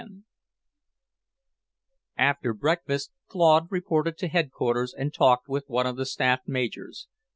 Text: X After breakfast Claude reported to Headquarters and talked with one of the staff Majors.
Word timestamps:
X 0.01 0.09
After 2.17 2.55
breakfast 2.55 3.11
Claude 3.27 3.67
reported 3.71 4.17
to 4.17 4.29
Headquarters 4.29 4.95
and 4.97 5.13
talked 5.13 5.47
with 5.47 5.65
one 5.67 5.85
of 5.85 5.95
the 5.95 6.07
staff 6.07 6.39
Majors. 6.47 7.07